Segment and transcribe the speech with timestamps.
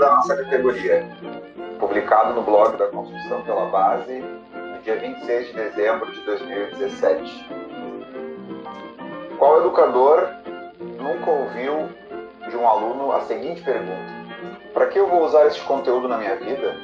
[0.00, 1.08] Da nossa categoria,
[1.78, 7.48] publicado no blog da Construção pela Base, no dia 26 de dezembro de 2017.
[9.38, 10.28] Qual educador
[10.78, 11.88] nunca ouviu
[12.46, 14.12] de um aluno a seguinte pergunta:
[14.74, 16.74] Para que eu vou usar este conteúdo na minha vida?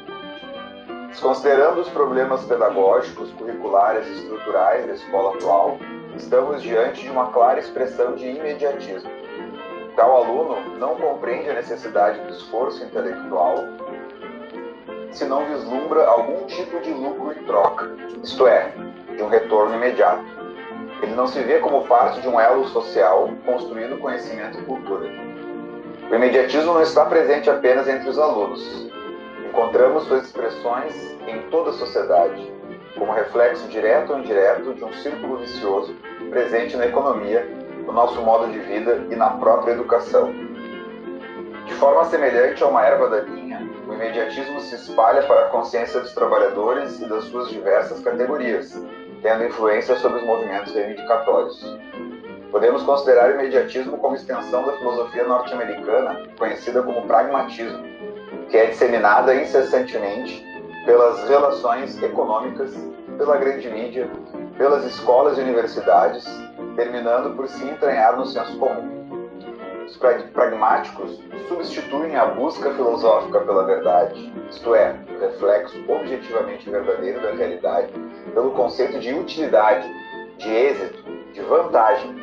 [1.09, 5.77] Desconsiderando os problemas pedagógicos, curriculares e estruturais da escola atual,
[6.17, 9.22] estamos diante de uma clara expressão de imediatismo.
[9.97, 13.57] Tal aluno não compreende a necessidade do esforço intelectual
[15.13, 17.91] se não vislumbra algum tipo de lucro em troca,
[18.23, 18.73] isto é,
[19.15, 20.25] de um retorno imediato.
[21.03, 25.11] Ele não se vê como parte de um elo social construindo conhecimento e cultura.
[26.11, 28.91] O imediatismo não está presente apenas entre os alunos.
[29.47, 30.95] Encontramos suas expressões
[31.27, 32.51] em toda a sociedade,
[32.97, 35.95] como reflexo direto ou indireto de um círculo vicioso
[36.31, 37.47] presente na economia,
[37.87, 40.33] no nosso modo de vida e na própria educação.
[41.67, 46.13] De forma semelhante a uma erva daninha, o imediatismo se espalha para a consciência dos
[46.13, 48.73] trabalhadores e das suas diversas categorias,
[49.23, 51.79] tendo influência sobre os movimentos reivindicatórios.
[52.51, 57.83] Podemos considerar o imediatismo como extensão da filosofia norte-americana, conhecida como pragmatismo,
[58.51, 60.45] que é disseminada incessantemente
[60.85, 62.75] pelas relações econômicas,
[63.17, 64.11] pela grande mídia,
[64.59, 66.25] pelas escolas e universidades,
[66.77, 69.03] terminando por se entranhar no senso comum.
[69.87, 69.97] Os
[70.33, 77.93] pragmáticos substituem a busca filosófica pela verdade, isto é, o reflexo objetivamente verdadeiro da realidade,
[78.33, 79.87] pelo conceito de utilidade,
[80.39, 82.15] de êxito, de vantagem.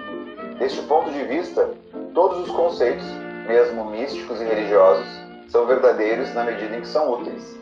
[0.58, 1.70] Deste ponto de vista,
[2.14, 3.06] todos os conceitos,
[3.48, 5.08] mesmo místicos e religiosos,
[5.48, 7.58] são verdadeiros na medida em que são úteis.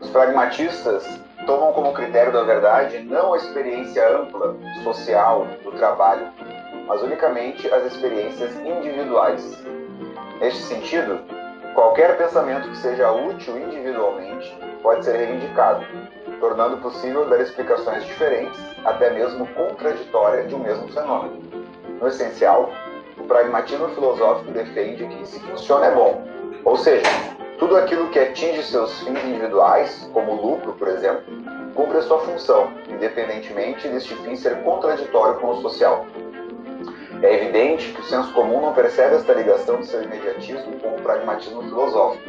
[0.00, 1.04] Os pragmatistas
[1.46, 6.28] tomam como critério da verdade não a experiência ampla, social, do trabalho,
[6.86, 9.62] mas unicamente as experiências individuais.
[10.40, 11.20] Neste sentido,
[11.74, 15.84] qualquer pensamento que seja útil individualmente pode ser reivindicado,
[16.40, 21.40] tornando possível dar explicações diferentes, até mesmo contraditórias, de um mesmo fenômeno.
[22.00, 22.70] No essencial,
[23.16, 26.24] o pragmatismo filosófico defende que se funciona é bom,
[26.64, 27.08] ou seja,
[27.62, 31.22] tudo aquilo que atinge seus fins individuais, como lucro, por exemplo,
[31.76, 36.04] cumpre a sua função, independentemente deste fim ser contraditório com o social.
[37.22, 41.02] É evidente que o senso comum não percebe esta ligação de seu imediatismo com o
[41.02, 42.28] pragmatismo filosófico,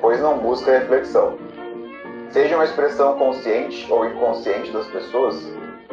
[0.00, 1.38] pois não busca reflexão.
[2.30, 5.40] Seja uma expressão consciente ou inconsciente das pessoas,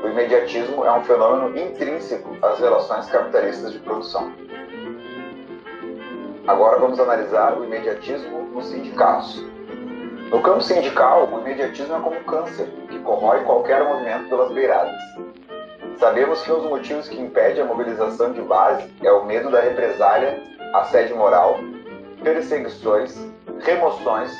[0.04, 4.34] o imediatismo é um fenômeno intrínseco às relações capitalistas de produção.
[6.50, 9.46] Agora vamos analisar o imediatismo nos sindicatos.
[10.32, 15.00] No campo sindical, o imediatismo é como um câncer que corrói qualquer movimento pelas beiradas.
[16.00, 19.62] Sabemos que um dos motivos que impede a mobilização de base é o medo da
[19.62, 20.42] represália,
[20.74, 21.60] assédio moral,
[22.24, 23.16] perseguições,
[23.60, 24.36] remoções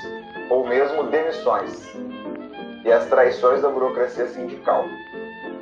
[0.50, 1.96] ou mesmo demissões
[2.84, 4.84] e as traições da burocracia sindical.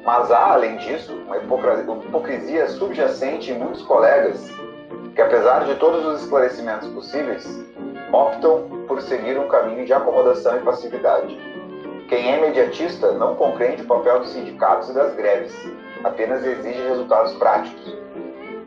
[0.06, 4.50] Mas há, além disso, uma hipocrisia subjacente em muitos colegas
[5.18, 7.44] que, apesar de todos os esclarecimentos possíveis,
[8.14, 11.36] optam por seguir um caminho de acomodação e passividade.
[12.08, 15.52] Quem é imediatista não compreende o papel dos sindicatos e das greves,
[16.04, 17.98] apenas exige resultados práticos.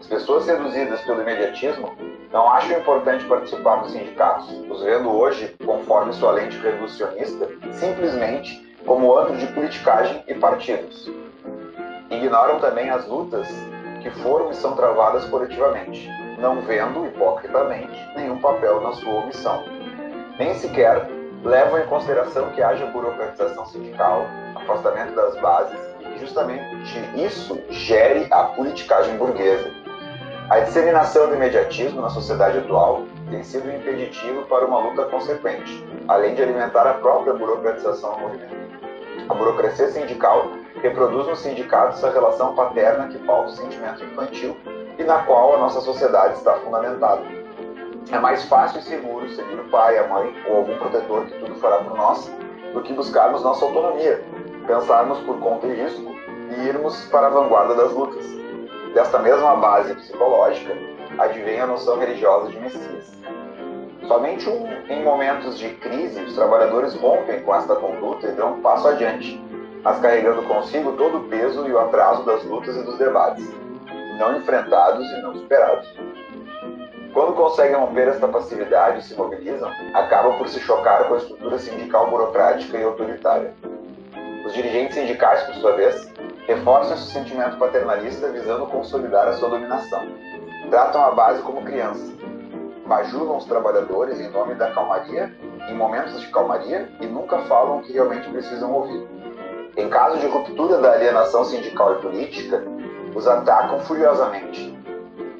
[0.00, 1.96] As pessoas seduzidas pelo imediatismo
[2.32, 9.12] não acham importante participar dos sindicatos, os vendo hoje, conforme sua lente revolucionista, simplesmente como
[9.12, 11.08] ano de politicagem e partidos.
[12.10, 13.46] Ignoram também as lutas
[14.02, 19.64] que foram e são travadas coletivamente não vendo, hipocritamente, nenhum papel na sua omissão.
[20.38, 21.06] Nem sequer
[21.44, 26.64] levam em consideração que haja burocratização sindical, afastamento das bases e que justamente
[27.14, 29.70] isso gere a politicagem burguesa.
[30.50, 36.34] A disseminação do imediatismo na sociedade atual tem sido impeditivo para uma luta consequente, além
[36.34, 38.60] de alimentar a própria burocratização do movimento.
[39.28, 40.48] A burocracia sindical
[40.82, 44.56] reproduz nos sindicatos a relação paterna que pauta o sentimento infantil
[45.00, 47.22] e na qual a nossa sociedade está fundamentada.
[48.12, 51.54] É mais fácil e seguro seguir o pai, a mãe ou algum protetor que tudo
[51.54, 52.30] fará por nós
[52.74, 54.22] do que buscarmos nossa autonomia,
[54.66, 56.14] pensarmos por conta e risco
[56.50, 58.26] e irmos para a vanguarda das lutas.
[58.92, 60.76] Desta mesma base psicológica
[61.18, 63.10] advém a noção religiosa de Messias.
[64.06, 68.60] Somente um, em momentos de crise, os trabalhadores rompem com esta conduta e dão um
[68.60, 69.42] passo adiante,
[69.82, 73.48] mas carregando consigo todo o peso e o atraso das lutas e dos debates
[74.20, 75.88] não enfrentados e não superados.
[77.14, 81.58] Quando conseguem romper esta passividade e se mobilizam, acabam por se chocar com a estrutura
[81.58, 83.52] sindical burocrática e autoritária.
[84.46, 86.12] Os dirigentes sindicais, por sua vez,
[86.46, 90.06] reforçam esse sentimento paternalista visando consolidar a sua dominação.
[90.68, 92.12] Tratam a base como criança.
[92.86, 95.32] bajulam os trabalhadores em nome da calmaria,
[95.68, 99.06] em momentos de calmaria, e nunca falam o que realmente precisam ouvir.
[99.76, 102.64] Em caso de ruptura da alienação sindical e política,
[103.14, 104.78] os atacam furiosamente.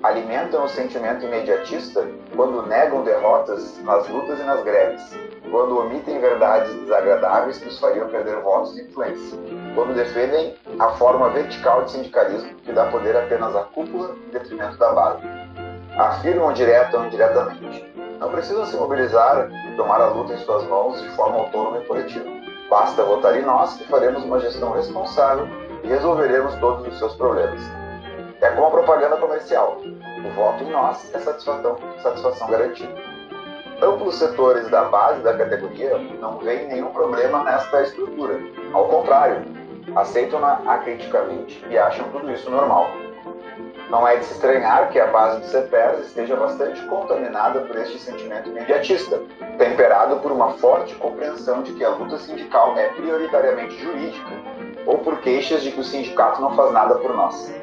[0.03, 5.03] Alimentam o sentimento imediatista quando negam derrotas nas lutas e nas greves,
[5.51, 9.39] quando omitem verdades desagradáveis que os fariam perder votos e influência,
[9.75, 14.79] quando defendem a forma vertical de sindicalismo que dá poder apenas à cúpula em detrimento
[14.79, 15.23] da base.
[15.99, 17.87] Afirmam direta ou indiretamente.
[18.19, 21.87] Não precisam se mobilizar e tomar a luta em suas mãos de forma autônoma e
[21.87, 22.25] coletiva.
[22.71, 25.47] Basta votar em nós que faremos uma gestão responsável
[25.83, 27.61] e resolveremos todos os seus problemas.
[28.41, 29.81] É como a propaganda comercial.
[30.25, 33.11] O voto em nós é satisfação, satisfação garantida
[33.83, 38.39] amplos setores da base da categoria não veem nenhum problema nesta estrutura.
[38.73, 39.43] Ao contrário,
[39.97, 42.91] aceitam-na acriticamente e acham tudo isso normal.
[43.89, 47.99] Não é de se estranhar que a base do CEPERS esteja bastante contaminada por este
[47.99, 49.21] sentimento imediatista,
[49.59, 54.31] temperado por uma forte compreensão de que a luta sindical é prioritariamente jurídica,
[54.91, 57.55] ou por queixas de que o sindicato não faz nada por nós.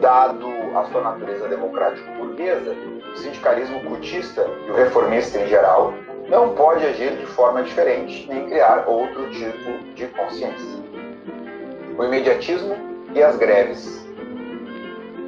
[0.00, 2.74] Dado a sua natureza democrático-burguesa,
[3.12, 5.94] o sindicalismo cultista e o reformista em geral
[6.28, 10.82] não pode agir de forma diferente nem criar outro tipo de consciência.
[11.96, 12.76] O imediatismo
[13.14, 14.07] e as greves.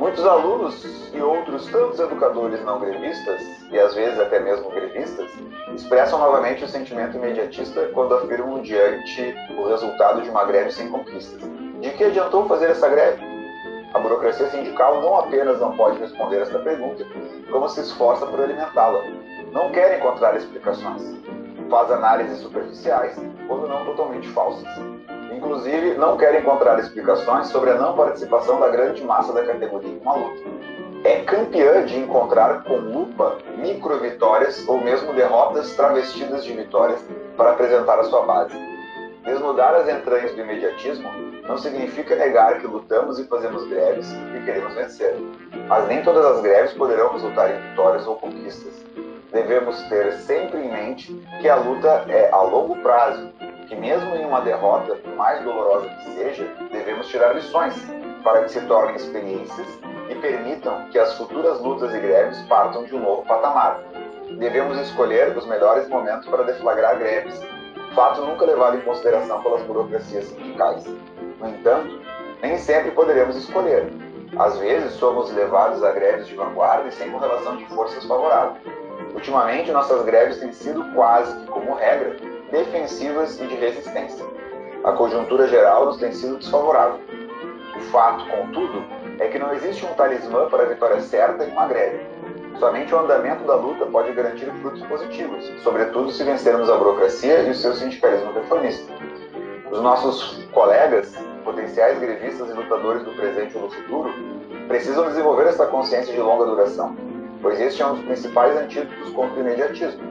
[0.00, 0.82] Muitos alunos
[1.12, 5.31] e outros tantos educadores não grevistas, e às vezes até mesmo grevistas,
[5.75, 11.43] expressam novamente o sentimento imediatista quando afirmam diante o resultado de uma greve sem conquistas.
[11.82, 13.23] De que adiantou fazer essa greve?
[13.93, 17.05] A burocracia sindical não apenas não pode responder esta pergunta,
[17.50, 19.02] como se esforça por alimentá-la.
[19.52, 21.14] Não quer encontrar explicações.
[21.69, 24.67] Faz análises superficiais, quando não totalmente falsas.
[25.41, 29.99] Inclusive, não quer encontrar explicações sobre a não participação da grande massa da categoria em
[29.99, 30.43] uma luta.
[31.03, 37.03] É campeã de encontrar com lupa micro-vitórias ou mesmo derrotas travestidas de vitórias
[37.39, 38.55] para apresentar a sua base.
[39.25, 41.09] Desnudar as entranhas do imediatismo
[41.49, 45.17] não significa negar que lutamos e fazemos greves e queremos vencer.
[45.69, 48.75] Mas nem todas as greves poderão resultar em vitórias ou conquistas.
[49.33, 53.31] Devemos ter sempre em mente que a luta é a longo prazo,
[53.71, 57.81] que mesmo em uma derrota, mais dolorosa que seja, devemos tirar lições
[58.25, 59.79] para que se tornem experiências
[60.09, 63.81] e permitam que as futuras lutas e greves partam de um novo patamar.
[64.39, 67.41] Devemos escolher os melhores momentos para deflagrar greves,
[67.95, 70.85] fato nunca levado em consideração pelas burocracias sindicais.
[71.39, 72.01] No entanto,
[72.43, 73.87] nem sempre poderemos escolher.
[74.37, 78.57] Às vezes, somos levados a greves de vanguarda e sem correlação de forças favorável.
[79.15, 82.17] Ultimamente, nossas greves têm sido quase que, como regra,
[82.71, 84.25] defensivas e de resistência.
[84.85, 87.01] A conjuntura geral nos tem sido desfavorável.
[87.77, 88.85] O fato, contudo,
[89.19, 92.01] é que não existe um talismã para a vitória certa em uma greve.
[92.59, 97.51] Somente o andamento da luta pode garantir frutos positivos, sobretudo se vencermos a burocracia e
[97.51, 98.93] o seu sindicalismo reformista.
[99.71, 101.15] Os nossos colegas
[101.45, 104.13] potenciais grevistas e lutadores do presente ou do futuro,
[104.69, 106.95] precisam desenvolver essa consciência de longa duração,
[107.41, 110.10] pois este é um dos principais antídotos contra o imediatismo.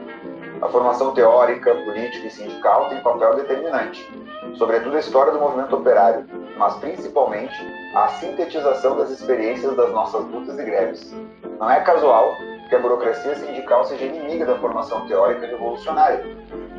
[0.62, 4.06] A formação teórica, política e sindical tem papel determinante,
[4.54, 6.26] sobretudo a história do movimento operário,
[6.56, 7.54] mas principalmente
[7.94, 11.14] a sintetização das experiências das nossas lutas e greves.
[11.58, 12.34] Não é casual
[12.68, 16.24] que a burocracia sindical seja inimiga da formação teórica revolucionária,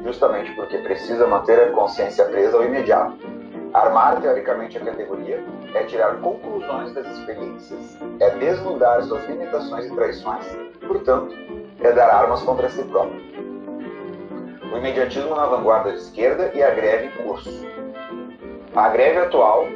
[0.04, 3.18] justamente porque precisa manter a consciência presa ao imediato,
[3.74, 5.42] Armar teoricamente a categoria
[5.74, 10.46] é tirar conclusões das experiências, é desnudar suas limitações e traições,
[10.86, 11.34] portanto,
[11.80, 13.41] é dar armas contra si próprio.
[14.72, 17.50] O imediatismo na vanguarda de esquerda e a greve em curso.
[18.74, 19.68] A greve atual,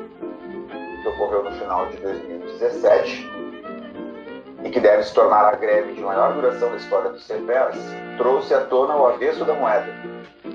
[1.01, 3.29] que ocorreu no final de 2017,
[4.63, 7.77] e que deve se tornar a greve de maior duração da história do CEPERS,
[8.17, 9.93] trouxe à tona o avesso da moeda,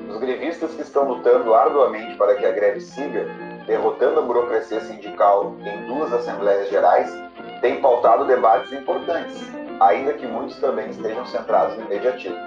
[0.09, 3.27] os grevistas que estão lutando arduamente para que a greve siga,
[3.67, 7.13] derrotando a burocracia sindical em duas assembleias gerais,
[7.61, 9.39] têm pautado debates importantes,
[9.79, 12.39] ainda que muitos também estejam centrados no imediatismo.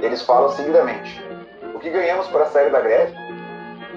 [0.00, 1.22] Eles falam seguidamente:
[1.82, 3.12] que ganhamos para sair da greve?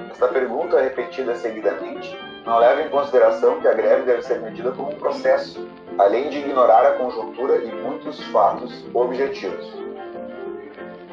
[0.09, 4.91] Esta pergunta, repetida seguidamente, não leva em consideração que a greve deve ser medida como
[4.91, 5.67] um processo,
[5.99, 9.71] além de ignorar a conjuntura e muitos fatos objetivos.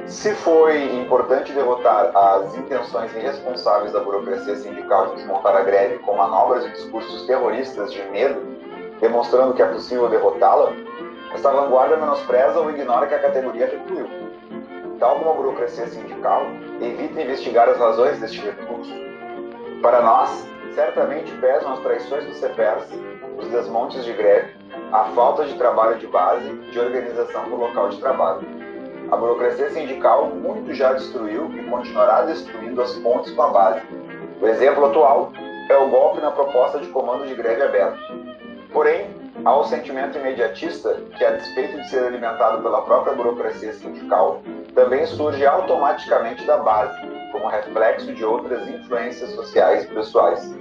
[0.06, 6.16] Se foi importante derrotar as intenções irresponsáveis da burocracia sindical de desmontar a greve com
[6.16, 8.40] manobras e discursos terroristas de medo,
[9.00, 10.72] demonstrando que é possível derrotá-la,
[11.34, 14.31] esta vanguarda menospreza ou ignora que a categoria recuiu.
[15.02, 16.46] Tal como a burocracia sindical,
[16.80, 18.94] evita investigar as razões deste recurso.
[19.82, 22.86] Para nós, certamente pesam as traições do CEPERS,
[23.36, 24.54] os desmontes de greve
[24.92, 28.46] a falta de trabalho de base de organização do local de trabalho.
[29.10, 33.82] A burocracia sindical muito já destruiu e continuará destruindo as pontes com a base.
[34.40, 35.32] O exemplo atual
[35.68, 37.98] é o golpe na proposta de comando de greve aberto.
[38.72, 39.10] Porém,
[39.44, 44.40] há o sentimento imediatista que, a despeito de ser alimentado pela própria burocracia sindical,
[44.74, 46.98] também surge automaticamente da base,
[47.30, 50.54] como reflexo de outras influências sociais e pessoais.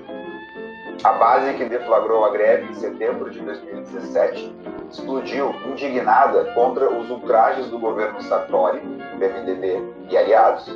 [1.03, 4.55] A base que deflagrou a greve em setembro de 2017
[4.91, 8.79] explodiu indignada contra os ultrajes do governo Sartori,
[9.17, 10.69] PMDB e aliados,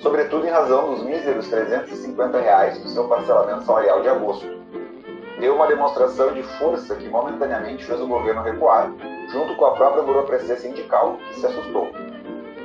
[0.00, 4.60] sobretudo em razão dos míseros 350 reais do seu parcelamento salarial de agosto.
[5.38, 8.90] Deu uma demonstração de força que momentaneamente fez o governo recuar,
[9.30, 12.09] junto com a própria burocracia sindical, que se assustou.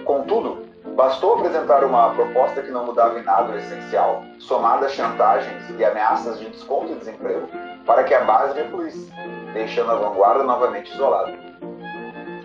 [0.06, 0.64] Contudo,
[0.96, 5.84] bastou apresentar uma proposta que não mudava em nada o essencial, somada a chantagens e
[5.84, 7.50] ameaças de desconto e desemprego,
[7.88, 9.12] para que a base refluísse,
[9.54, 11.34] deixando a vanguarda novamente isolada.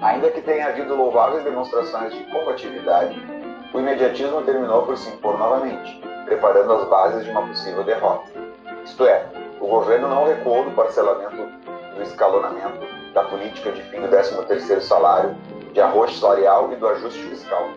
[0.01, 3.23] Ainda que tenha havido louváveis demonstrações de combatividade,
[3.75, 8.31] o imediatismo terminou por se impor novamente, preparando as bases de uma possível derrota.
[8.85, 9.27] Isto é,
[9.61, 11.37] o governo não recuou do parcelamento
[11.95, 15.37] do escalonamento, da política de fim do 13º salário,
[15.73, 17.71] de arroz salarial e do ajuste fiscal.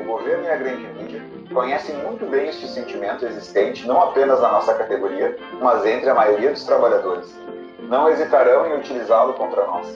[0.00, 4.52] O governo e a grande mídia conhecem muito bem este sentimento existente não apenas na
[4.52, 7.34] nossa categoria, mas entre a maioria dos trabalhadores.
[7.80, 9.86] Não hesitarão em utilizá-lo contra nós.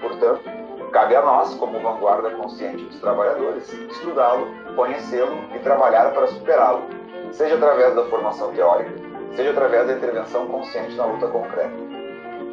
[0.00, 0.42] Portanto,
[0.90, 6.82] cabe a nós, como vanguarda consciente dos trabalhadores, estudá-lo, conhecê-lo e trabalhar para superá-lo,
[7.32, 8.92] seja através da formação teórica,
[9.36, 11.90] seja através da intervenção consciente na luta concreta.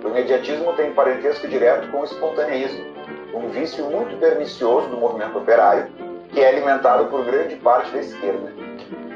[0.03, 2.96] O imediatismo tem parentesco direto com o espontaneísmo,
[3.37, 5.87] um vício muito pernicioso do movimento operário,
[6.29, 8.51] que é alimentado por grande parte da esquerda.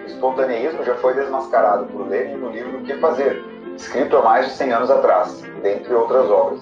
[0.03, 3.43] O espontaneísmo já foi desmascarado por Lenin no livro O que Fazer,
[3.75, 6.61] escrito há mais de 100 anos atrás, dentre outras obras.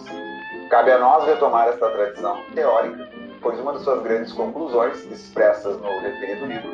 [0.70, 3.10] Cabe a nós retomar esta tradição teórica,
[3.42, 6.72] pois uma de suas grandes conclusões, expressas no referido livro,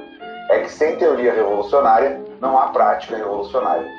[0.51, 3.89] é que sem teoria revolucionária não há prática revolucionária.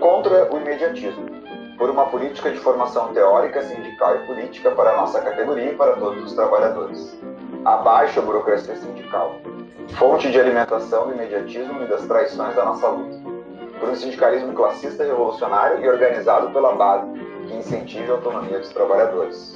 [0.00, 1.35] Contra o imediatismo
[1.76, 5.96] por uma política de formação teórica, sindical e política para a nossa categoria e para
[5.96, 7.18] todos os trabalhadores.
[7.64, 9.36] Abaixo a burocracia sindical,
[9.98, 13.18] fonte de alimentação do imediatismo e das traições da nossa luta.
[13.78, 17.06] Por um sindicalismo classista revolucionário e organizado pela base,
[17.46, 19.54] que incentive a autonomia dos trabalhadores.